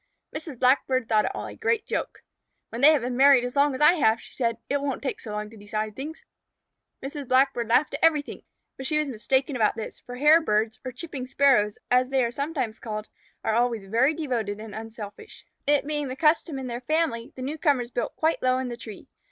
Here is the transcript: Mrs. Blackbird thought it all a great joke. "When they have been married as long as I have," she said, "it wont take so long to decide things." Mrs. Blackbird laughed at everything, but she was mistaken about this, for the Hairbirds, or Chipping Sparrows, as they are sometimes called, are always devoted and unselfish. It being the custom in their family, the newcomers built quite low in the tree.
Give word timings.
Mrs. 0.35 0.57
Blackbird 0.57 1.07
thought 1.07 1.25
it 1.25 1.31
all 1.35 1.45
a 1.45 1.55
great 1.55 1.85
joke. 1.85 2.23
"When 2.69 2.81
they 2.81 2.91
have 2.91 3.03
been 3.03 3.15
married 3.15 3.45
as 3.45 3.55
long 3.55 3.75
as 3.75 3.81
I 3.81 3.93
have," 3.93 4.19
she 4.19 4.33
said, 4.33 4.57
"it 4.67 4.81
wont 4.81 5.03
take 5.03 5.19
so 5.19 5.31
long 5.31 5.51
to 5.51 5.57
decide 5.57 5.95
things." 5.95 6.25
Mrs. 7.03 7.27
Blackbird 7.27 7.67
laughed 7.67 7.93
at 7.93 8.03
everything, 8.03 8.41
but 8.77 8.87
she 8.87 8.97
was 8.97 9.07
mistaken 9.09 9.55
about 9.55 9.75
this, 9.75 9.99
for 9.99 10.15
the 10.17 10.25
Hairbirds, 10.25 10.79
or 10.83 10.91
Chipping 10.91 11.27
Sparrows, 11.27 11.77
as 11.91 12.09
they 12.09 12.23
are 12.25 12.31
sometimes 12.31 12.79
called, 12.79 13.09
are 13.43 13.53
always 13.53 13.83
devoted 13.85 14.59
and 14.59 14.73
unselfish. 14.73 15.45
It 15.67 15.85
being 15.85 16.07
the 16.07 16.15
custom 16.15 16.57
in 16.57 16.65
their 16.65 16.81
family, 16.81 17.31
the 17.35 17.43
newcomers 17.43 17.91
built 17.91 18.15
quite 18.15 18.41
low 18.41 18.57
in 18.57 18.69
the 18.69 18.77
tree. 18.77 19.07